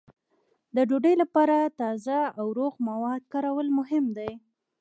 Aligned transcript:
د 0.75 0.77
ډوډۍ 0.89 1.15
لپاره 1.21 1.57
تازه 1.79 2.19
او 2.39 2.47
روغ 2.59 2.73
مواد 2.87 3.21
کارول 3.33 3.67
مهم 3.79 4.05
دي. 4.17 4.31